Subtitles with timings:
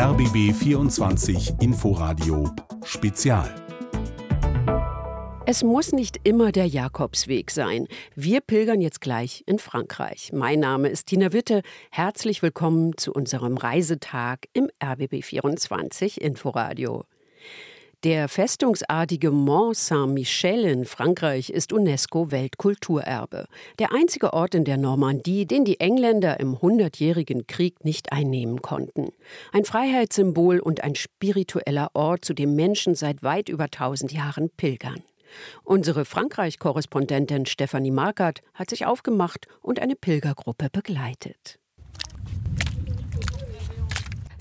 [0.00, 2.48] RBB 24 Inforadio
[2.84, 3.52] Spezial.
[5.44, 7.88] Es muss nicht immer der Jakobsweg sein.
[8.14, 10.30] Wir pilgern jetzt gleich in Frankreich.
[10.32, 11.62] Mein Name ist Tina Witte.
[11.90, 17.04] Herzlich willkommen zu unserem Reisetag im RBB 24 Inforadio.
[18.04, 23.46] Der festungsartige Mont Saint-Michel in Frankreich ist UNESCO-Weltkulturerbe.
[23.80, 29.08] Der einzige Ort in der Normandie, den die Engländer im Hundertjährigen Krieg nicht einnehmen konnten.
[29.50, 35.02] Ein Freiheitssymbol und ein spiritueller Ort, zu dem Menschen seit weit über tausend Jahren pilgern.
[35.64, 41.58] Unsere Frankreich-Korrespondentin Stefanie Markert hat sich aufgemacht und eine Pilgergruppe begleitet.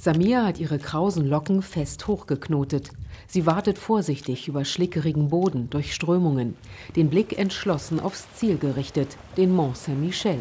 [0.07, 2.91] Samia hat ihre krausen Locken fest hochgeknotet.
[3.27, 6.55] Sie wartet vorsichtig über schlickerigen Boden, durch Strömungen,
[6.95, 10.39] den Blick entschlossen aufs Ziel gerichtet, den Mont Saint-Michel.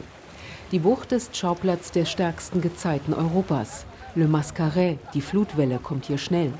[0.70, 3.86] Die Bucht ist Schauplatz der stärksten Gezeiten Europas.
[4.14, 6.52] Le Mascaret, die Flutwelle, kommt hier schnell.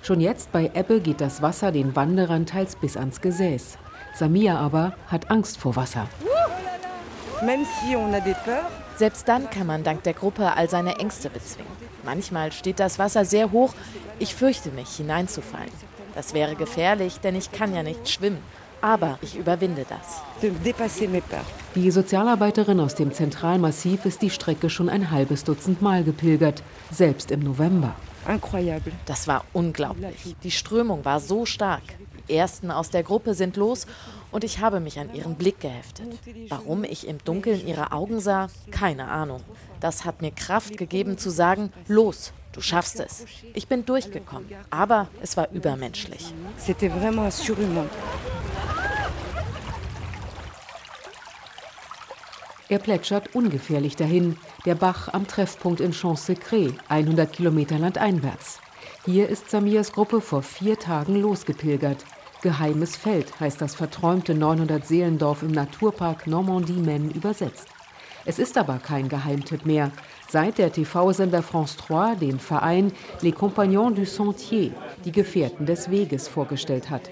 [0.00, 3.76] Schon jetzt bei Ebbe geht das Wasser den Wanderern teils bis ans Gesäß.
[4.14, 6.06] Samia aber hat Angst vor Wasser.
[8.98, 11.91] Selbst dann kann man dank der Gruppe all seine Ängste bezwingen.
[12.04, 13.74] Manchmal steht das Wasser sehr hoch.
[14.18, 15.70] Ich fürchte mich, hineinzufallen.
[16.14, 18.42] Das wäre gefährlich, denn ich kann ja nicht schwimmen.
[18.80, 20.22] Aber ich überwinde das.
[21.74, 27.30] Die Sozialarbeiterin aus dem Zentralmassiv ist die Strecke schon ein halbes Dutzend Mal gepilgert, selbst
[27.30, 27.94] im November.
[29.06, 30.36] Das war unglaublich.
[30.42, 31.82] Die Strömung war so stark.
[32.32, 33.86] Die ersten aus der Gruppe sind los
[34.30, 36.06] und ich habe mich an ihren Blick geheftet.
[36.48, 39.42] Warum ich im Dunkeln ihre Augen sah, keine Ahnung.
[39.80, 43.26] Das hat mir Kraft gegeben zu sagen, los, du schaffst es.
[43.52, 46.32] Ich bin durchgekommen, aber es war übermenschlich.
[52.70, 58.58] Er plätschert ungefährlich dahin, der Bach am Treffpunkt in Champs-Secret, 100 Kilometer landeinwärts.
[59.04, 62.06] Hier ist Samias Gruppe vor vier Tagen losgepilgert.
[62.42, 67.68] Geheimes Feld heißt das verträumte 900-Seelendorf im Naturpark Normandie-Maine übersetzt.
[68.24, 69.92] Es ist aber kein Geheimtipp mehr,
[70.28, 74.72] seit der TV-Sender France 3 den Verein Les Compagnons du Sentier,
[75.04, 77.10] die Gefährten des Weges, vorgestellt hat.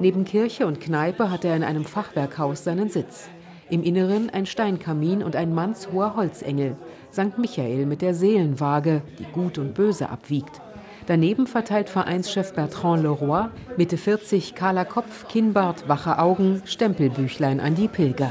[0.00, 3.28] Neben Kirche und Kneipe hat er in einem Fachwerkhaus seinen Sitz.
[3.70, 6.76] Im Inneren ein Steinkamin und ein mannshoher Holzengel,
[7.12, 7.38] St.
[7.38, 10.60] Michael mit der Seelenwaage, die Gut und Böse abwiegt.
[11.08, 13.46] Daneben verteilt Vereinschef Bertrand Leroy,
[13.78, 18.30] Mitte 40, kahler Kopf, Kinnbart, wache Augen, Stempelbüchlein an die Pilger.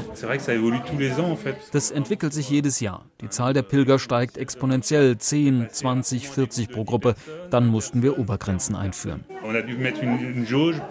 [1.72, 3.04] Das entwickelt sich jedes Jahr.
[3.20, 7.16] Die Zahl der Pilger steigt exponentiell, 10, 20, 40 pro Gruppe.
[7.50, 9.24] Dann mussten wir Obergrenzen einführen.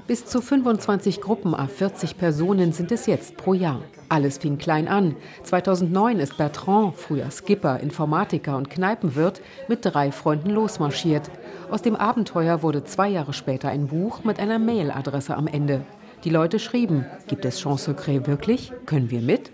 [0.07, 3.81] Bis zu 25 Gruppen a 40 Personen sind es jetzt pro Jahr.
[4.09, 5.15] Alles fing klein an.
[5.43, 11.29] 2009 ist Bertrand, früher Skipper, Informatiker und Kneipenwirt, mit drei Freunden losmarschiert.
[11.69, 15.85] Aus dem Abenteuer wurde zwei Jahre später ein Buch mit einer Mailadresse am Ende.
[16.23, 18.71] Die Leute schrieben, gibt es Champs Secret wirklich?
[18.85, 19.51] Können wir mit?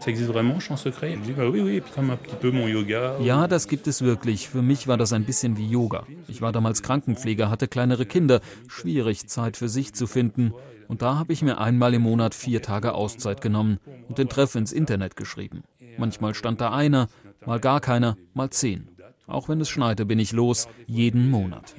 [3.19, 4.47] Ja, das gibt es wirklich.
[4.47, 6.05] Für mich war das ein bisschen wie Yoga.
[6.27, 8.41] Ich war damals Krankenpfleger, hatte kleinere Kinder.
[8.67, 10.53] Schwierig, Zeit für sich zu finden.
[10.87, 14.55] Und da habe ich mir einmal im Monat vier Tage Auszeit genommen und den Treff
[14.55, 15.63] ins Internet geschrieben.
[15.97, 17.07] Manchmal stand da einer,
[17.45, 18.87] mal gar keiner, mal zehn.
[19.33, 21.73] Auch wenn es schneite, bin ich los, jeden Monat.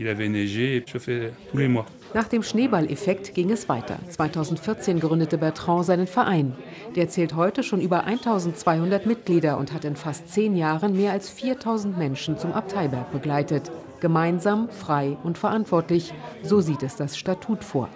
[2.14, 3.98] Nach dem Schneeballeffekt ging es weiter.
[4.08, 6.54] 2014 gründete Bertrand seinen Verein.
[6.96, 11.30] Der zählt heute schon über 1200 Mitglieder und hat in fast zehn Jahren mehr als
[11.30, 13.70] 4000 Menschen zum Abteiberg begleitet.
[14.00, 16.12] Gemeinsam, frei und verantwortlich,
[16.42, 17.88] so sieht es das Statut vor.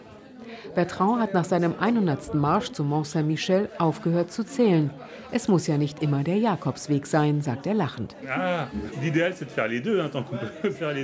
[0.74, 2.34] Bertrand hat nach seinem 100.
[2.34, 4.90] Marsch zum Mont Saint-Michel aufgehört zu zählen.
[5.30, 8.16] Es muss ja nicht immer der Jakobsweg sein, sagt er lachend.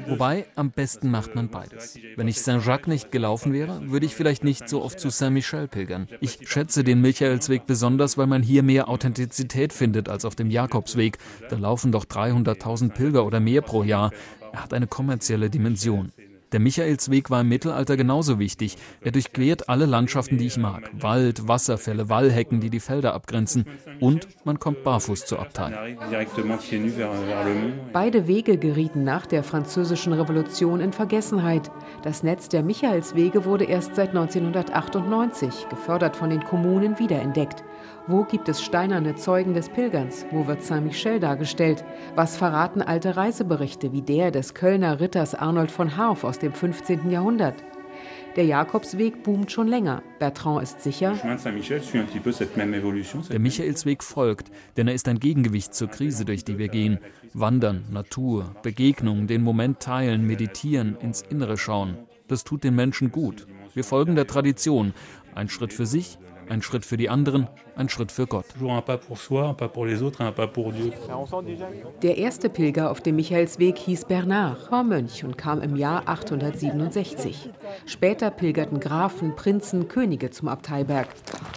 [0.09, 1.99] Wobei, am besten macht man beides.
[2.17, 6.09] Wenn ich Saint-Jacques nicht gelaufen wäre, würde ich vielleicht nicht so oft zu Saint-Michel pilgern.
[6.21, 11.19] Ich schätze den Michaelsweg besonders, weil man hier mehr Authentizität findet als auf dem Jakobsweg.
[11.51, 14.11] Da laufen doch 300.000 Pilger oder mehr pro Jahr.
[14.53, 16.13] Er hat eine kommerzielle Dimension.
[16.55, 18.77] Der Michaelsweg war im Mittelalter genauso wichtig.
[19.01, 20.89] Er durchquert alle Landschaften, die ich mag.
[20.93, 23.67] Wald, Wasserfälle, Wallhecken, die die Felder abgrenzen.
[23.99, 25.97] Und man kommt barfuß zur Abtei.
[27.93, 31.73] Beide Wege gerieten nach der Französischen Revolution in Vergessenheit.
[32.05, 37.65] Das Netz der Michaelswege wurde erst seit 1998, gefördert von den Kommunen, wiederentdeckt.
[38.07, 40.27] Wo gibt es steinerne Zeugen des Pilgerns?
[40.31, 41.87] Wo wird Saint-Michel dargestellt?
[42.15, 47.11] Was verraten alte Reiseberichte wie der des Kölner Ritters Arnold von Harf aus dem 15.
[47.11, 47.65] Jahrhundert?
[48.37, 50.03] Der Jakobsweg boomt schon länger.
[50.19, 51.15] Bertrand ist sicher.
[53.31, 56.99] Der Michaelsweg folgt, denn er ist ein Gegengewicht zur Krise, durch die wir gehen.
[57.33, 61.97] Wandern, Natur, Begegnung, den Moment teilen, meditieren, ins Innere schauen.
[62.29, 63.47] Das tut den Menschen gut.
[63.73, 64.93] Wir folgen der Tradition.
[65.35, 66.19] Ein Schritt für sich,
[66.49, 68.47] ein Schritt für die anderen, ein Schritt für Gott.
[72.03, 77.51] Der erste Pilger auf dem Michaelsweg hieß Bernard, war Mönch und kam im Jahr 867.
[77.87, 81.09] Später pilgerten Grafen, Prinzen, Könige zum Abteiberg.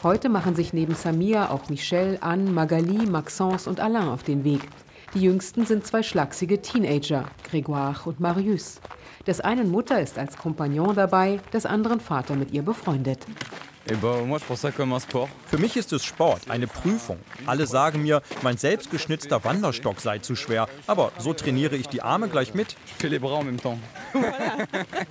[0.03, 4.61] Heute machen sich neben Samir auch Michel, Anne, Magali, Maxence und Alain auf den Weg.
[5.13, 8.81] Die jüngsten sind zwei schlachsige Teenager, Grégoire und Marius.
[9.25, 13.25] Des einen Mutter ist als Kompagnon dabei, des anderen Vater mit ihr befreundet.
[13.87, 17.19] Für mich ist es Sport, eine Prüfung.
[17.45, 22.27] Alle sagen mir, mein selbstgeschnitzter Wanderstock sei zu schwer, aber so trainiere ich die Arme
[22.27, 22.75] gleich mit.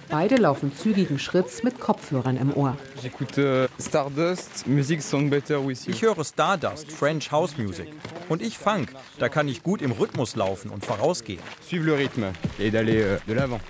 [0.09, 2.77] Beide laufen zügigen Schritts mit Kopfhörern im Ohr.
[3.37, 3.69] Euh,
[5.87, 7.89] ich höre Stardust, French House Music.
[8.29, 11.41] Und ich Funk, da kann ich gut im Rhythmus laufen und vorausgehen.
[11.69, 13.61] Suivre le rythme et d'aller de l'avant.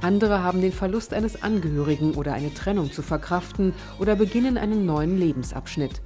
[0.00, 5.18] Andere haben den Verlust eines Angehörigen oder eine Trennung zu verkraften oder beginnen einen neuen
[5.18, 6.00] Lebensabschnitt.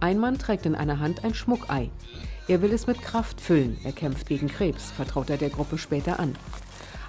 [0.00, 1.90] Ein Mann trägt in einer Hand ein Schmuckei.
[2.46, 3.78] Er will es mit Kraft füllen.
[3.84, 6.36] Er kämpft gegen Krebs, vertraut er der Gruppe später an.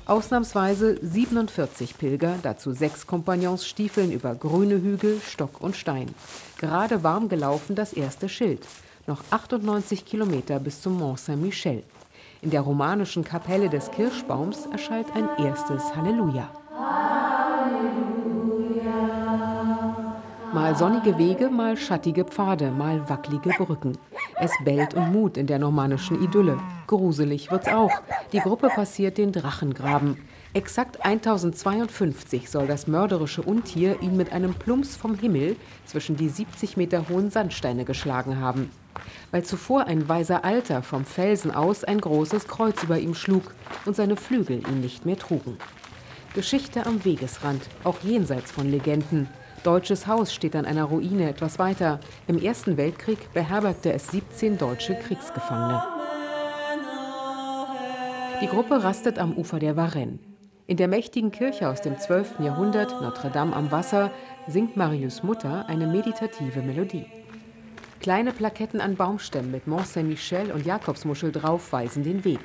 [0.05, 6.07] Ausnahmsweise 47 Pilger, dazu sechs Kompagnons stiefeln über grüne Hügel, Stock und Stein.
[6.57, 8.65] Gerade warm gelaufen das erste Schild.
[9.07, 11.83] Noch 98 Kilometer bis zum Mont Saint-Michel.
[12.41, 16.49] In der romanischen Kapelle des Kirschbaums erschallt ein erstes Halleluja.
[20.53, 23.97] Mal sonnige Wege, mal schattige Pfade, mal wackelige Brücken.
[24.39, 26.57] Es bellt und mut in der normannischen Idylle.
[26.87, 27.91] Gruselig wird's auch.
[28.31, 30.17] Die Gruppe passiert den Drachengraben.
[30.53, 35.55] Exakt 1052 soll das mörderische Untier ihn mit einem Plumps vom Himmel
[35.85, 38.71] zwischen die 70 Meter hohen Sandsteine geschlagen haben.
[39.29, 43.53] Weil zuvor ein weiser Alter vom Felsen aus ein großes Kreuz über ihm schlug
[43.85, 45.59] und seine Flügel ihn nicht mehr trugen.
[46.33, 49.29] Geschichte am Wegesrand, auch jenseits von Legenden.
[49.63, 51.99] Deutsches Haus steht an einer Ruine etwas weiter.
[52.27, 55.83] Im Ersten Weltkrieg beherbergte es 17 deutsche Kriegsgefangene.
[58.41, 60.28] Die Gruppe rastet am Ufer der Varenne.
[60.69, 62.41] In der mächtigen Kirche aus dem 12.
[62.41, 64.11] Jahrhundert, Notre Dame am Wasser,
[64.45, 67.07] singt Marius Mutter eine meditative Melodie.
[67.99, 72.39] Kleine Plaketten an Baumstämmen mit Mont Saint-Michel und Jakobsmuschel drauf weisen den Weg.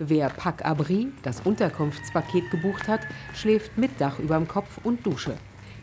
[0.00, 5.36] Wer Pack Abri, das Unterkunftspaket gebucht hat, schläft mit Dach überm Kopf und Dusche.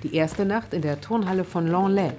[0.04, 2.14] Die erste Nacht in der Turnhalle von Lanlais.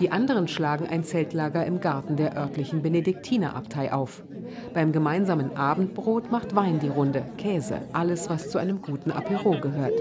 [0.00, 4.24] Die anderen schlagen ein Zeltlager im Garten der örtlichen Benediktinerabtei auf.
[4.74, 9.94] Beim gemeinsamen Abendbrot macht Wein die Runde, Käse, alles, was zu einem guten Apero gehört.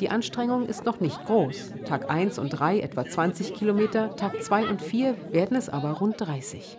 [0.00, 1.72] Die Anstrengung ist noch nicht groß.
[1.84, 6.16] Tag 1 und 3 etwa 20 Kilometer, Tag 2 und 4 werden es aber rund
[6.18, 6.78] 30.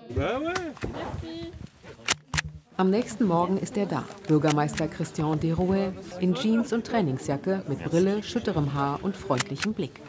[2.79, 8.21] Am nächsten Morgen ist er da, Bürgermeister Christian Derouet, in Jeans und Trainingsjacke, mit Brille,
[8.21, 9.99] schütterem Haar und freundlichem Blick.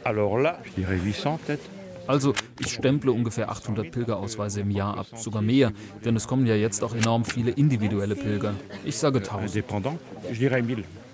[2.08, 5.72] Also, ich stemple ungefähr 800 Pilgerausweise im Jahr ab, sogar mehr,
[6.06, 8.55] denn es kommen ja jetzt auch enorm viele individuelle Pilger.
[8.87, 9.66] Ich sage 1000.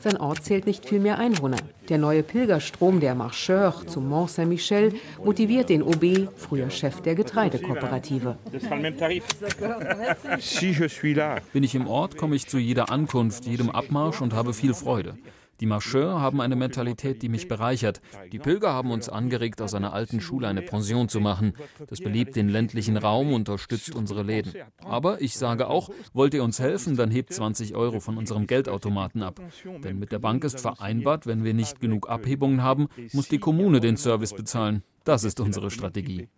[0.05, 1.56] Sein Ort zählt nicht viel mehr Einwohner.
[1.88, 4.94] Der neue Pilgerstrom der Marcheurs zum Mont Saint-Michel
[5.25, 8.37] motiviert den OB, früher Chef der Getreidekooperative.
[11.52, 15.18] Bin ich im Ort, komme ich zu jeder Ankunft, jedem Abmarsch und habe viel Freude.
[15.61, 18.00] Die Marcheurs haben eine Mentalität, die mich bereichert.
[18.32, 21.54] Die Pilger haben uns angeregt, aus einer alten Schule eine Pension zu machen.
[21.88, 24.52] Das belebt den ländlichen Raum unterstützt unsere Läden.
[24.84, 29.23] Aber ich sage auch, wollt ihr uns helfen, dann hebt 20 Euro von unserem Geldautomaten
[29.23, 29.40] ab.
[29.82, 33.80] Denn mit der Bank ist vereinbart, wenn wir nicht genug Abhebungen haben, muss die Kommune
[33.80, 34.82] den Service bezahlen.
[35.04, 36.28] Das ist unsere Strategie.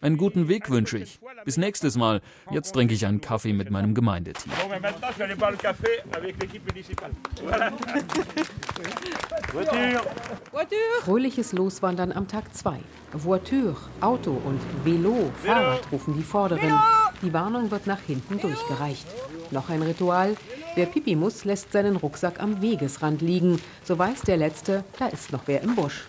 [0.00, 1.20] Einen guten Weg wünsche ich.
[1.44, 2.22] Bis nächstes Mal.
[2.50, 4.52] Jetzt trinke ich einen Kaffee mit meinem Gemeindeteam.
[11.02, 12.78] Fröhliches Loswandern am Tag 2.
[13.12, 16.72] Voiture, Auto und Velo, Fahrrad rufen die Vorderen.
[17.20, 19.06] Die Warnung wird nach hinten durchgereicht.
[19.52, 20.34] Noch ein Ritual.
[20.74, 23.60] Wer Pipi muss, lässt seinen Rucksack am Wegesrand liegen.
[23.84, 26.06] So weiß der Letzte, da ist noch wer im Busch.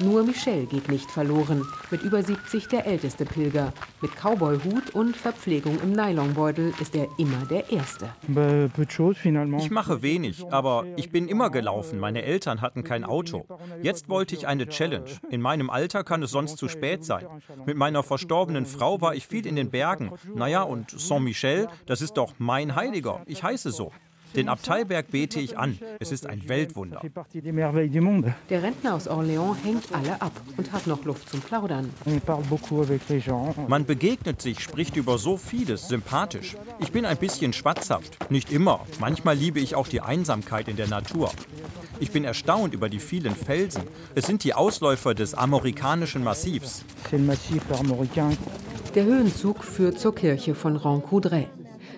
[0.00, 3.72] Nur Michel geht nicht verloren, mit über 70 der älteste Pilger.
[4.00, 8.08] Mit Cowboyhut und Verpflegung im Nylonbeutel ist er immer der Erste.
[9.58, 11.98] Ich mache wenig, aber ich bin immer gelaufen.
[11.98, 13.46] Meine Eltern hatten kein Auto.
[13.82, 15.10] Jetzt wollte ich eine Challenge.
[15.30, 17.26] In meinem Alter kann es sonst zu spät sein.
[17.66, 20.12] Mit meiner verstorbenen Frau war ich viel in den Bergen.
[20.34, 23.22] Naja, und Saint-Michel, das ist doch mein Heiliger.
[23.26, 23.92] Ich heiße so.
[24.34, 25.78] Den Abteiberg bete ich an.
[26.00, 27.02] Es ist ein Weltwunder.
[28.50, 31.90] Der Rentner aus Orléans hängt alle ab und hat noch Luft zum Plaudern.
[33.68, 36.56] Man begegnet sich, spricht über so vieles, sympathisch.
[36.78, 38.30] Ich bin ein bisschen schwatzhaft.
[38.30, 38.80] Nicht immer.
[39.00, 41.30] Manchmal liebe ich auch die Einsamkeit in der Natur.
[42.00, 43.82] Ich bin erstaunt über die vielen Felsen.
[44.14, 46.84] Es sind die Ausläufer des amerikanischen Massivs.
[48.94, 51.46] Der Höhenzug führt zur Kirche von Rancoudray.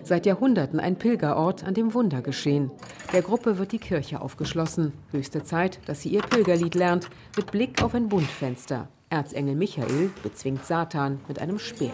[0.04, 2.70] Seit Jahrhunderten ein Pilgerort, an dem Wunder geschehen.
[3.14, 4.92] Der Gruppe wird die Kirche aufgeschlossen.
[5.11, 7.08] Höchste Zeit, dass sie ihr Pilgerlied lernt,
[7.38, 8.88] mit Blick auf ein Buntfenster.
[9.08, 11.92] Erzengel Michael bezwingt Satan mit einem Speer.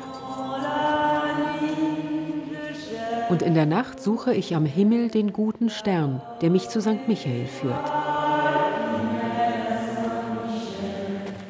[3.28, 7.06] Und in der Nacht suche ich am Himmel den guten Stern, der mich zu St.
[7.06, 7.92] Michael führt.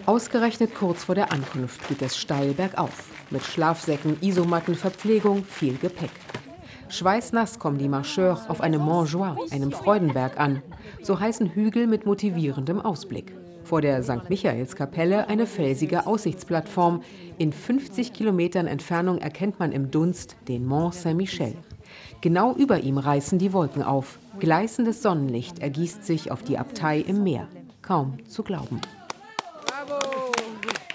[0.05, 3.05] Ausgerechnet kurz vor der Ankunft geht es steil bergauf.
[3.31, 6.11] Mit Schlafsäcken, Isomatten, Verpflegung, viel Gepäck.
[6.91, 10.63] Schweißnass kommen die Marcheurs auf einem Montjoie, einem Freudenberg an.
[11.03, 13.33] So heißen Hügel mit motivierendem Ausblick.
[13.63, 14.29] Vor der St.
[14.29, 17.03] Michaelskapelle eine felsige Aussichtsplattform.
[17.39, 21.55] In 50 Kilometern Entfernung erkennt man im Dunst den Mont Saint-Michel.
[22.21, 24.19] Genau über ihm reißen die Wolken auf.
[24.41, 27.47] Gleißendes Sonnenlicht ergießt sich auf die Abtei im Meer.
[27.83, 28.81] Kaum zu glauben.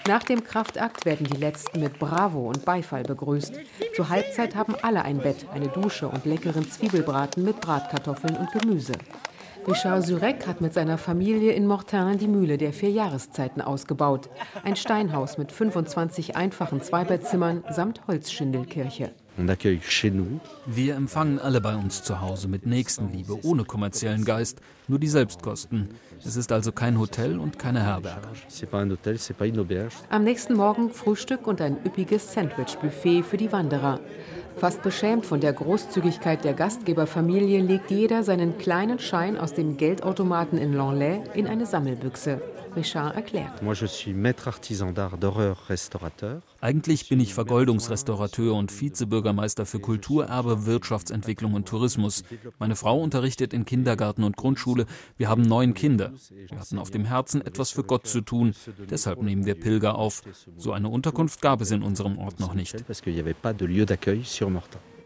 [0.08, 3.54] Nach dem Kraftakt werden die Letzten mit Bravo und Beifall begrüßt.
[3.96, 8.92] Zur Halbzeit haben alle ein Bett, eine Dusche und leckeren Zwiebelbraten mit Bratkartoffeln und Gemüse.
[9.66, 14.30] Richard Surek hat mit seiner Familie in Mortain die Mühle der vier Jahreszeiten ausgebaut.
[14.62, 19.10] Ein Steinhaus mit 25 einfachen Zweibettzimmern samt Holzschindelkirche.
[20.66, 25.88] Wir empfangen alle bei uns zu Hause mit Nächstenliebe, ohne kommerziellen Geist, nur die Selbstkosten.
[26.24, 28.28] Es ist also kein Hotel und keine Herberge.
[30.08, 34.00] Am nächsten Morgen Frühstück und ein üppiges Sandwich-Buffet für die Wanderer.
[34.56, 40.56] Fast beschämt von der Großzügigkeit der Gastgeberfamilie legt jeder seinen kleinen Schein aus dem Geldautomaten
[40.56, 42.40] in Lanlais in eine Sammelbüchse.
[42.76, 43.62] Richard erklärt.
[46.60, 52.22] Eigentlich bin ich Vergoldungsrestaurateur und Vizebürgermeister für Kulturerbe, Wirtschaftsentwicklung und Tourismus.
[52.58, 54.86] Meine Frau unterrichtet in Kindergarten und Grundschule.
[55.16, 56.12] Wir haben neun Kinder.
[56.48, 58.54] Wir hatten auf dem Herzen, etwas für Gott zu tun.
[58.90, 60.22] Deshalb nehmen wir Pilger auf.
[60.56, 62.84] So eine Unterkunft gab es in unserem Ort noch nicht.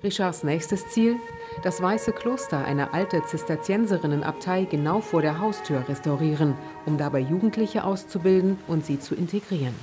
[0.02, 1.16] Richards nächstes Ziel?
[1.62, 6.54] Das Weiße Kloster, eine alte Zisterzienserinnenabtei genau vor der Haustür restaurieren,
[6.87, 9.75] um dabei Jugendliche auszubilden und sie zu integrieren.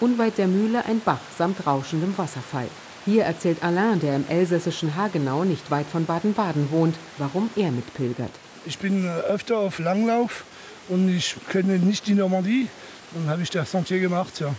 [0.00, 2.66] Unweit der Mühle ein Bach samt rauschendem Wasserfall.
[3.04, 8.32] Hier erzählt Alain, der im elsässischen Hagenau nicht weit von Baden-Baden wohnt, warum er mitpilgert.
[8.66, 10.44] Ich bin öfter auf Langlauf
[10.88, 12.68] und ich kenne nicht die Normandie.
[13.14, 14.40] Dann habe ich das Sentier gemacht.
[14.40, 14.54] Ja.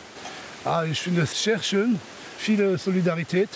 [0.63, 1.99] Ah, ich finde es sehr schön,
[2.37, 3.49] viele Solidarität.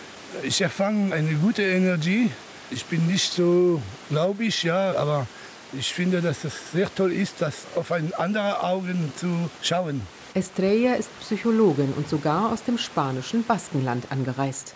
[0.43, 2.29] Ich erfange eine gute Energie.
[2.69, 5.25] Ich bin nicht so glaubig, ja, aber
[5.73, 10.01] ich finde, dass es sehr toll ist, das auf ein andere Augen zu schauen.
[10.33, 14.75] Estrella ist Psychologin und sogar aus dem spanischen Baskenland angereist.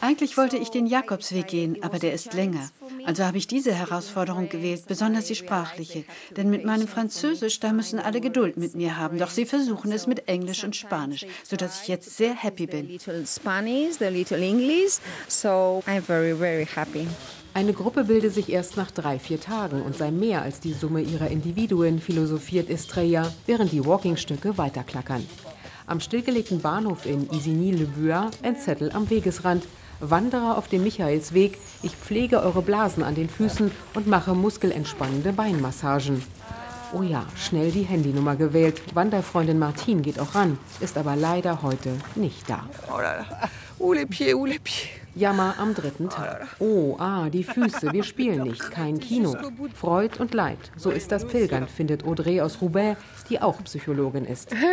[0.00, 2.70] Eigentlich wollte ich den Jakobsweg gehen, aber der ist länger.
[3.06, 6.04] Also habe ich diese Herausforderung gewählt, besonders die sprachliche.
[6.36, 9.18] Denn mit meinem Französisch, da müssen alle Geduld mit mir haben.
[9.18, 12.98] Doch sie versuchen es mit Englisch und Spanisch, sodass ich jetzt sehr happy bin.
[17.56, 21.02] Eine Gruppe bilde sich erst nach drei, vier Tagen und sei mehr als die Summe
[21.02, 25.24] ihrer Individuen, philosophiert Estrella, während die Walkingstücke weiterklackern.
[25.86, 29.64] Am stillgelegten Bahnhof in Isigny-le-Buat ein Zettel am Wegesrand.
[30.00, 36.22] Wanderer auf dem Michaelsweg, ich pflege eure Blasen an den Füßen und mache muskelentspannende Beinmassagen.
[36.94, 38.80] Oh ja, schnell die Handynummer gewählt.
[38.94, 42.64] Wanderfreundin Martin geht auch ran, ist aber leider heute nicht da.
[43.80, 45.04] Oh les pieds, les pieds.
[45.16, 46.48] Jammer am dritten Tag.
[46.58, 49.36] Oh, ah, die Füße, wir spielen nicht, kein Kino.
[49.72, 52.98] Freud und Leid, so ist das Pilgern, findet Audrey aus Roubaix,
[53.30, 54.50] die auch Psychologin ist.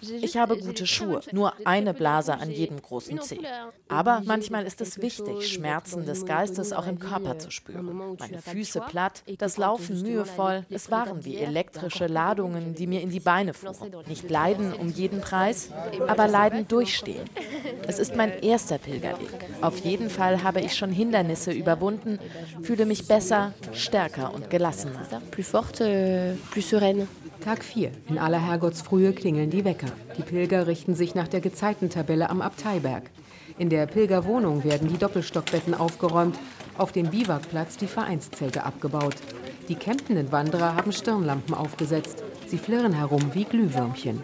[0.00, 3.40] Ich habe gute Schuhe, nur eine Blase an jedem großen Zeh.
[3.88, 8.16] Aber manchmal ist es wichtig, Schmerzen des Geistes auch im Körper zu spüren.
[8.16, 13.18] Meine Füße platt, das Laufen mühevoll, es waren wie elektrische Ladungen, die mir in die
[13.18, 13.92] Beine fuhren.
[14.06, 15.70] Nicht leiden um jeden Preis,
[16.06, 17.07] aber leiden durchstehen.
[17.86, 19.28] Es ist mein erster Pilgerweg.
[19.60, 22.18] Auf jeden Fall habe ich schon Hindernisse überwunden,
[22.62, 25.06] fühle mich besser, stärker und gelassener.
[25.30, 27.06] Plus forte, plus sereine.
[27.44, 27.92] Tag 4.
[28.08, 29.92] In aller Herrgottsfrühe klingeln die Wecker.
[30.16, 33.04] Die Pilger richten sich nach der Gezeitentabelle am Abteiberg.
[33.58, 36.38] In der Pilgerwohnung werden die Doppelstockbetten aufgeräumt,
[36.76, 39.16] auf dem Biwakplatz die Vereinszelte abgebaut.
[39.68, 42.22] Die campenden Wanderer haben Stirnlampen aufgesetzt.
[42.46, 44.22] Sie flirren herum wie Glühwürmchen.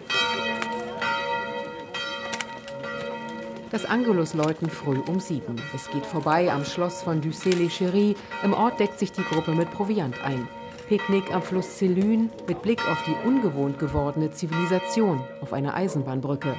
[3.71, 5.55] Das Angelus läuten früh um sieben.
[5.73, 8.15] Es geht vorbei am Schloss von Ducé-les-Cheries.
[8.43, 10.47] Im Ort deckt sich die Gruppe mit Proviant ein.
[10.87, 16.55] Picknick am Fluss Celune mit Blick auf die ungewohnt gewordene Zivilisation auf einer Eisenbahnbrücke.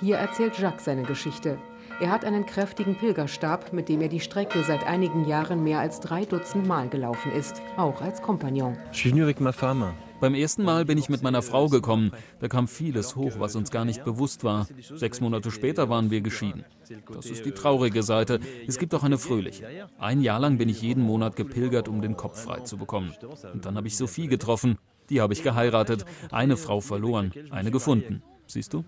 [0.00, 1.58] Hier erzählt Jacques seine Geschichte.
[2.00, 6.00] Er hat einen kräftigen Pilgerstab, mit dem er die Strecke seit einigen Jahren mehr als
[6.00, 8.76] drei Dutzend Mal gelaufen ist, auch als Kompagnon.
[10.20, 12.12] Beim ersten Mal bin ich mit meiner Frau gekommen.
[12.40, 14.66] Da kam vieles hoch, was uns gar nicht bewusst war.
[14.80, 16.64] Sechs Monate später waren wir geschieden.
[17.12, 18.40] Das ist die traurige Seite.
[18.66, 19.88] Es gibt auch eine fröhliche.
[19.98, 23.12] Ein Jahr lang bin ich jeden Monat gepilgert, um den Kopf frei zu bekommen.
[23.52, 24.78] Und dann habe ich Sophie getroffen.
[25.10, 26.04] Die habe ich geheiratet.
[26.30, 28.22] Eine Frau verloren, eine gefunden.
[28.46, 28.84] Siehst du?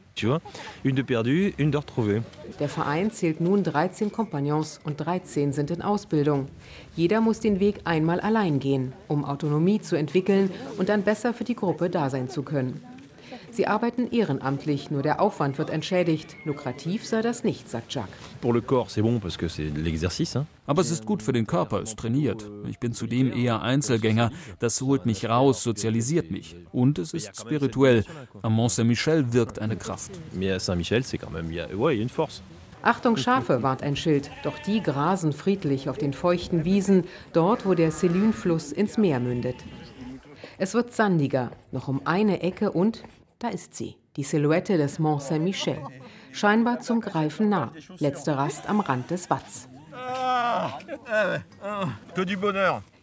[2.61, 6.49] Der Verein zählt nun 13 Kompagnons und 13 sind in Ausbildung.
[6.95, 11.45] Jeder muss den Weg einmal allein gehen, um Autonomie zu entwickeln und dann besser für
[11.45, 12.81] die Gruppe da sein zu können.
[13.51, 16.37] Sie arbeiten ehrenamtlich, nur der Aufwand wird entschädigt.
[16.45, 18.15] Lukrativ sei das nicht, sagt Jacques.
[20.67, 22.49] Aber es ist gut für den Körper, es trainiert.
[22.69, 24.31] Ich bin zudem eher Einzelgänger.
[24.59, 26.57] Das holt mich raus, sozialisiert mich.
[26.73, 28.05] Und es ist spirituell.
[28.43, 30.13] Am Mont Saint-Michel wirkt eine Kraft.
[32.83, 37.75] Achtung Schafe, warnt ein Schild, doch die grasen friedlich auf den feuchten Wiesen, dort wo
[37.75, 39.57] der Selune-Fluss ins Meer mündet.
[40.59, 43.03] Es wird sandiger, noch um eine Ecke und
[43.39, 45.79] da ist sie, die Silhouette des Mont Saint-Michel.
[46.33, 47.73] Scheinbar zum Greifen nah.
[47.99, 49.69] Letzte Rast am Rand des Watts.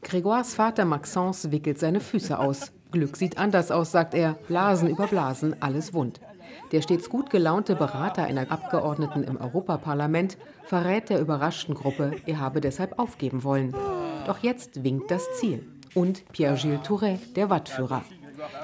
[0.03, 2.71] Grégoires Vater Maxence wickelt seine Füße aus.
[2.91, 4.33] Glück sieht anders aus, sagt er.
[4.47, 6.19] Blasen über Blasen, alles wund.
[6.71, 12.61] Der stets gut gelaunte Berater einer Abgeordneten im Europaparlament verrät der überraschten Gruppe, er habe
[12.61, 13.75] deshalb aufgeben wollen.
[14.25, 15.67] Doch jetzt winkt das Ziel.
[15.93, 18.03] Und Pierre-Gilles Touret, der Wattführer.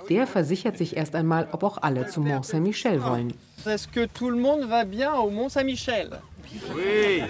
[0.09, 3.33] Der versichert sich erst einmal, ob auch alle zum Mont Saint-Michel wollen.
[3.65, 6.19] Est-ce que tout le monde va bien au Mont Saint-Michel?
[6.75, 7.23] Oui.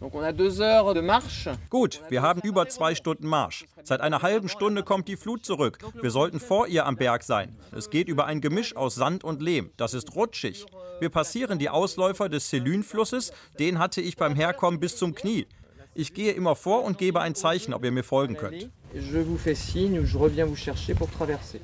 [0.00, 1.48] Donc on a deux heures de marche.
[1.70, 3.66] Gut, wir haben über zwei Stunden Marsch.
[3.82, 5.78] Seit einer halben Stunde kommt die Flut zurück.
[6.00, 7.56] Wir sollten vor ihr am Berg sein.
[7.72, 9.70] Es geht über ein Gemisch aus Sand und Lehm.
[9.76, 10.66] Das ist rutschig.
[11.00, 13.32] Wir passieren die Ausläufer des Selune-Flusses.
[13.58, 15.46] Den hatte ich beim Herkommen bis zum Knie.
[15.94, 18.70] Ich gehe immer vor und gebe ein Zeichen, ob ihr mir folgen könnt.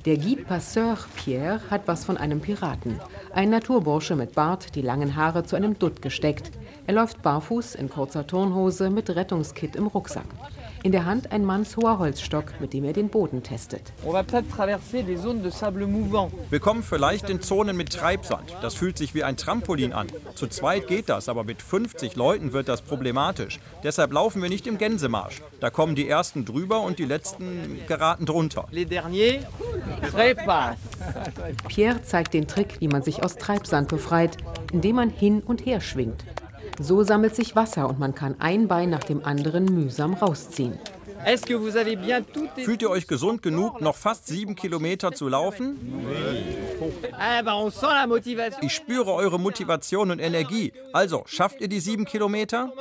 [0.05, 2.99] Der Guide Passeur Pierre hat was von einem Piraten.
[3.33, 6.51] Ein Naturbursche mit Bart, die langen Haare zu einem Dutt gesteckt.
[6.87, 10.25] Er läuft barfuß in kurzer Turnhose mit Rettungskit im Rucksack.
[10.83, 13.93] In der Hand ein mannshoher Holzstock, mit dem er den Boden testet.
[16.49, 18.55] Wir kommen vielleicht in Zonen mit Treibsand.
[18.63, 20.07] Das fühlt sich wie ein Trampolin an.
[20.33, 23.59] Zu zweit geht das, aber mit 50 Leuten wird das problematisch.
[23.83, 25.43] Deshalb laufen wir nicht im Gänsemarsch.
[25.59, 28.67] Da kommen die ersten drüber und die letzten geraten drunter.
[31.67, 34.37] Pierre zeigt den Trick, wie man sich aus Treibsand befreit,
[34.73, 36.25] indem man hin und her schwingt.
[36.81, 40.79] So sammelt sich Wasser und man kann ein Bein nach dem anderen mühsam rausziehen.
[42.57, 45.77] Fühlt ihr euch gesund genug, noch fast sieben Kilometer zu laufen?
[48.61, 50.73] Ich spüre eure Motivation und Energie.
[50.93, 52.73] Also, schafft ihr die sieben Kilometer?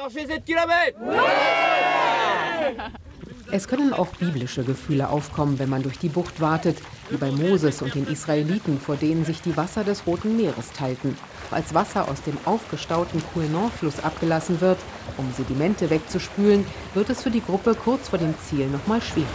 [3.53, 7.83] Es können auch biblische Gefühle aufkommen, wenn man durch die Bucht wartet, wie bei Moses
[7.83, 11.17] und den Israeliten, vor denen sich die Wasser des Roten Meeres teilten.
[11.51, 14.79] Als Wasser aus dem aufgestauten Couesnon-Fluss abgelassen wird,
[15.17, 19.29] um Sedimente wegzuspülen, wird es für die Gruppe kurz vor dem Ziel nochmal schwierig.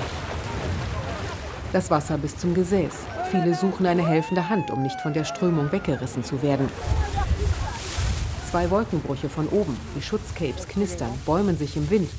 [1.73, 2.93] Das Wasser bis zum Gesäß.
[3.31, 6.69] Viele suchen eine helfende Hand, um nicht von der Strömung weggerissen zu werden.
[8.55, 9.75] Zwei Wolkenbrüche von oben.
[9.97, 12.09] Die Schutzcapes knistern, bäumen sich im Wind.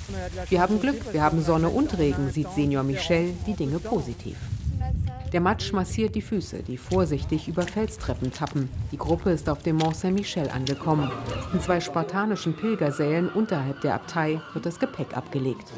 [0.51, 4.37] Wir haben Glück, wir haben Sonne und Regen, sieht Senior Michel die Dinge positiv.
[5.33, 8.69] Der Matsch massiert die Füße, die vorsichtig über Felstreppen tappen.
[8.93, 11.11] Die Gruppe ist auf dem Mont Saint-Michel angekommen.
[11.55, 15.73] In zwei spartanischen Pilgersälen unterhalb der Abtei wird das Gepäck abgelegt.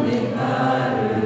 [0.00, 1.17] Die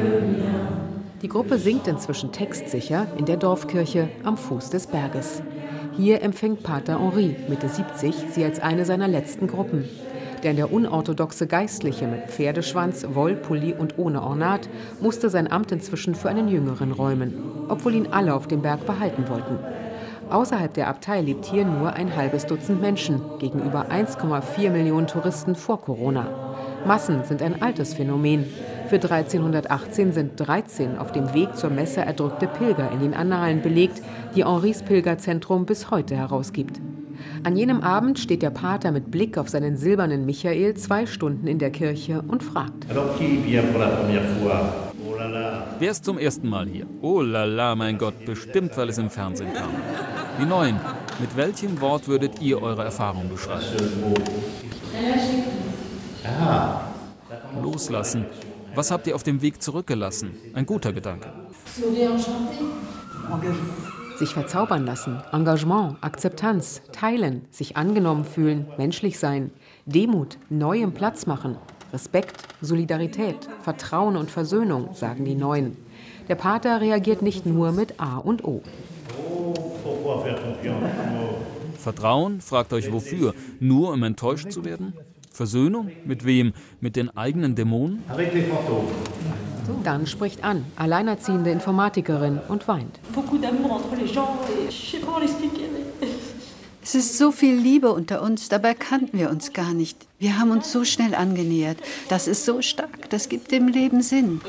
[1.32, 5.42] Gruppe singt inzwischen textsicher in der Dorfkirche am Fuß des Berges.
[5.96, 9.88] Hier empfängt Pater Henri, Mitte 70, sie als eine seiner letzten Gruppen.
[10.42, 14.68] Denn der unorthodoxe Geistliche mit Pferdeschwanz, Wollpulli und ohne Ornat
[15.00, 17.32] musste sein Amt inzwischen für einen Jüngeren räumen,
[17.68, 19.58] obwohl ihn alle auf dem Berg behalten wollten.
[20.28, 25.80] Außerhalb der Abtei lebt hier nur ein halbes Dutzend Menschen gegenüber 1,4 Millionen Touristen vor
[25.80, 26.26] Corona.
[26.86, 28.44] Massen sind ein altes Phänomen.
[28.92, 34.02] Für 1318 sind 13 auf dem Weg zur Messe erdrückte Pilger in den Annalen belegt,
[34.36, 36.78] die Henris Pilgerzentrum bis heute herausgibt.
[37.42, 41.58] An jenem Abend steht der Pater mit Blick auf seinen silbernen Michael zwei Stunden in
[41.58, 42.84] der Kirche und fragt.
[45.78, 46.86] Wer ist zum ersten Mal hier?
[47.00, 49.70] Oh la la, mein Gott, bestimmt, weil es im Fernsehen kam.
[50.38, 50.78] Die Neuen,
[51.18, 53.64] mit welchem Wort würdet ihr eure Erfahrung beschreiben?
[57.62, 58.26] Loslassen.
[58.74, 60.30] Was habt ihr auf dem Weg zurückgelassen?
[60.54, 61.30] Ein guter Gedanke.
[64.18, 69.50] Sich verzaubern lassen, Engagement, Akzeptanz, teilen, sich angenommen fühlen, menschlich sein,
[69.84, 71.56] Demut, neuem Platz machen,
[71.92, 75.76] Respekt, Solidarität, Vertrauen und Versöhnung, sagen die Neuen.
[76.28, 78.62] Der Pater reagiert nicht nur mit A und O.
[81.78, 82.40] Vertrauen?
[82.40, 83.34] Fragt euch wofür?
[83.60, 84.94] Nur um enttäuscht zu werden?
[85.32, 85.90] Versöhnung?
[86.04, 86.52] Mit wem?
[86.80, 88.02] Mit den eigenen Dämonen?
[89.84, 93.00] Dann spricht an, alleinerziehende Informatikerin und weint.
[96.84, 99.96] Es ist so viel Liebe unter uns, dabei kannten wir uns gar nicht.
[100.18, 101.78] Wir haben uns so schnell angenähert.
[102.08, 104.40] Das ist so stark, das gibt dem Leben Sinn.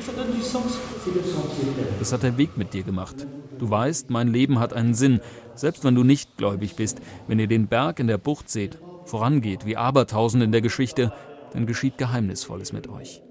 [2.00, 3.24] Das hat der Weg mit dir gemacht.
[3.60, 5.20] Du weißt, mein Leben hat einen Sinn,
[5.54, 6.98] selbst wenn du nicht gläubig bist.
[7.28, 11.12] Wenn ihr den Berg in der Bucht seht, vorangeht wie Abertausend in der Geschichte,
[11.52, 13.22] dann geschieht Geheimnisvolles mit euch.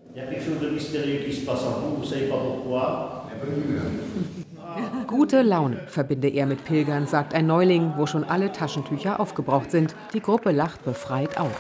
[5.07, 9.95] Gute Laune verbinde er mit Pilgern, sagt ein Neuling, wo schon alle Taschentücher aufgebraucht sind.
[10.13, 11.55] Die Gruppe lacht befreit auf.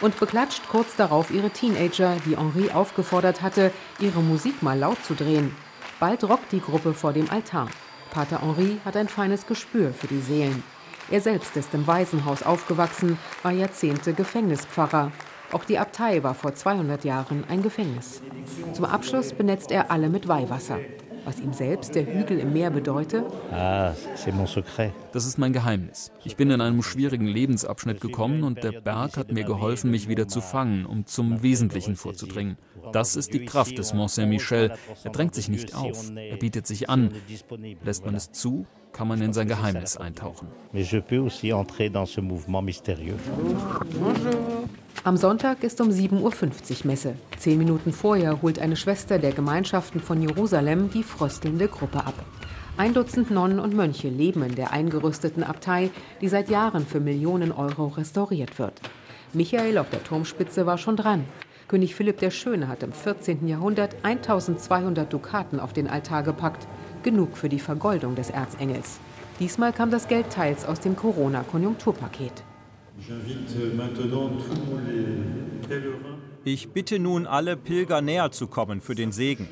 [0.00, 5.14] Und beklatscht kurz darauf ihre Teenager, die Henri aufgefordert hatte, ihre Musik mal laut zu
[5.14, 5.56] drehen.
[5.98, 7.68] Bald rockt die Gruppe vor dem Altar.
[8.14, 10.62] Pater Henri hat ein feines Gespür für die Seelen.
[11.10, 15.10] Er selbst ist im Waisenhaus aufgewachsen, war Jahrzehnte Gefängnispfarrer.
[15.50, 18.22] Auch die Abtei war vor 200 Jahren ein Gefängnis.
[18.72, 20.78] Zum Abschluss benetzt er alle mit Weihwasser.
[21.24, 23.24] Was ihm selbst der Hügel im Meer bedeutet?
[23.50, 23.94] Ah,
[25.12, 26.12] das ist mein Geheimnis.
[26.24, 30.28] Ich bin in einem schwierigen Lebensabschnitt gekommen und der Berg hat mir geholfen, mich wieder
[30.28, 32.58] zu fangen, um zum Wesentlichen vorzudringen.
[32.92, 34.72] Das ist die Kraft des Mont Saint-Michel.
[35.02, 37.10] Er drängt sich nicht auf, er bietet sich an.
[37.82, 40.48] Lässt man es zu, kann man in sein Geheimnis eintauchen.
[45.06, 47.16] Am Sonntag ist um 7.50 Uhr Messe.
[47.36, 52.14] Zehn Minuten vorher holt eine Schwester der Gemeinschaften von Jerusalem die fröstelnde Gruppe ab.
[52.78, 55.90] Ein Dutzend Nonnen und Mönche leben in der eingerüsteten Abtei,
[56.22, 58.80] die seit Jahren für Millionen Euro restauriert wird.
[59.34, 61.26] Michael auf der Turmspitze war schon dran.
[61.68, 63.46] König Philipp der Schöne hat im 14.
[63.46, 66.66] Jahrhundert 1200 Dukaten auf den Altar gepackt.
[67.02, 69.00] Genug für die Vergoldung des Erzengels.
[69.38, 72.42] Diesmal kam das Geld teils aus dem Corona-Konjunkturpaket.
[76.44, 79.48] Ich bitte nun alle Pilger näher zu kommen für den Segen.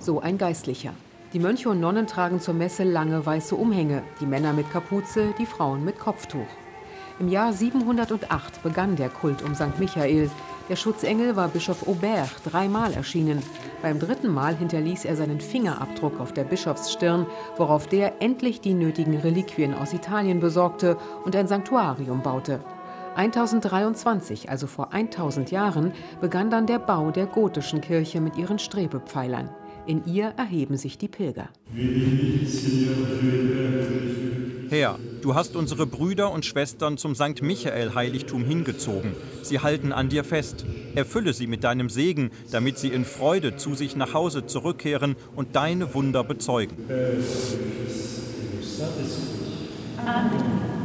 [0.00, 0.92] So ein Geistlicher.
[1.32, 5.46] Die Mönche und Nonnen tragen zur Messe lange weiße Umhänge, die Männer mit Kapuze, die
[5.46, 6.46] Frauen mit Kopftuch.
[7.18, 9.78] Im Jahr 708 begann der Kult um St.
[9.78, 10.30] Michael.
[10.68, 13.42] Der Schutzengel war Bischof Aubert dreimal erschienen.
[13.80, 17.24] Beim dritten Mal hinterließ er seinen Fingerabdruck auf der Bischofsstirn,
[17.56, 22.60] worauf der endlich die nötigen Reliquien aus Italien besorgte und ein Sanktuarium baute.
[23.14, 29.48] 1023, also vor 1000 Jahren, begann dann der Bau der gotischen Kirche mit ihren Strebepfeilern.
[29.86, 31.48] In ihr erheben sich die Pilger.
[34.68, 37.42] Herr, du hast unsere Brüder und Schwestern zum St.
[37.42, 39.14] Michael-Heiligtum hingezogen.
[39.42, 40.64] Sie halten an dir fest.
[40.94, 45.54] Erfülle sie mit deinem Segen, damit sie in Freude zu sich nach Hause zurückkehren und
[45.54, 46.76] deine Wunder bezeugen.
[50.04, 50.76] Amen.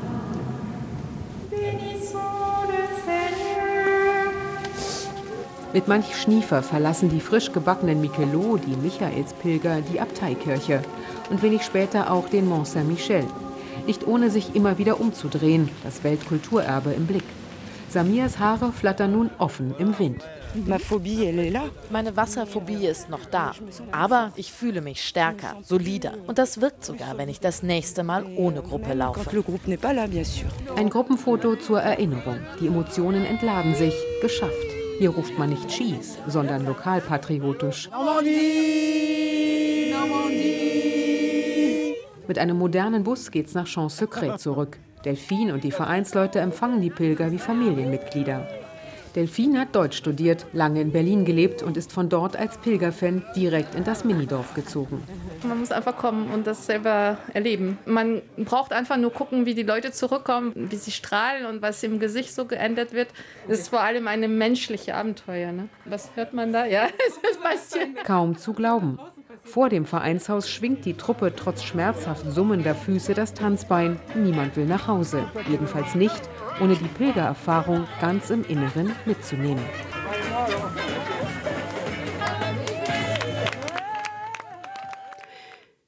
[5.73, 10.81] Mit manch Schniefer verlassen die frisch gebackenen Michelot, die Michaelspilger, die Abteikirche
[11.29, 13.25] und wenig später auch den Mont Saint-Michel.
[13.87, 17.23] Nicht ohne sich immer wieder umzudrehen, das Weltkulturerbe im Blick.
[17.89, 20.23] Samias Haare flattern nun offen im Wind.
[21.89, 23.53] Meine Wasserphobie ist noch da.
[23.91, 26.13] Aber ich fühle mich stärker, solider.
[26.27, 29.29] Und das wirkt sogar, wenn ich das nächste Mal ohne Gruppe laufe.
[30.75, 32.39] Ein Gruppenfoto zur Erinnerung.
[32.59, 33.93] Die Emotionen entladen sich.
[34.21, 34.53] Geschafft.
[34.99, 37.89] Hier ruft man nicht Schieß, sondern lokalpatriotisch.
[37.89, 39.50] Normandie!
[42.31, 44.77] Mit einem modernen Bus geht's nach Champs-Secret zurück.
[45.03, 48.47] Delphine und die Vereinsleute empfangen die Pilger wie Familienmitglieder.
[49.17, 53.75] Delphine hat Deutsch studiert, lange in Berlin gelebt und ist von dort als Pilgerfan direkt
[53.75, 55.03] in das Minidorf gezogen.
[55.43, 57.77] Man muss einfach kommen und das selber erleben.
[57.85, 61.99] Man braucht einfach nur gucken, wie die Leute zurückkommen, wie sie strahlen und was im
[61.99, 63.09] Gesicht so geändert wird.
[63.49, 65.51] Das ist vor allem eine menschliche Abenteuer.
[65.51, 65.67] Ne?
[65.83, 66.65] Was hört man da?
[66.65, 67.17] Ja, es
[67.61, 68.97] ist ein Kaum zu glauben.
[69.43, 73.99] Vor dem Vereinshaus schwingt die Truppe trotz schmerzhaft summender Füße das Tanzbein.
[74.15, 75.25] Niemand will nach Hause.
[75.49, 76.21] Jedenfalls nicht,
[76.61, 79.63] ohne die Pilgererfahrung ganz im Inneren mitzunehmen.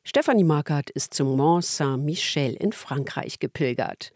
[0.03, 4.11] Stefanie Markert ist zum Mont Saint-Michel in Frankreich gepilgert.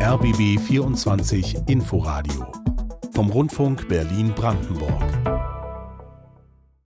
[0.00, 2.52] RBB 24 Inforadio
[3.12, 5.35] vom Rundfunk Berlin-Brandenburg.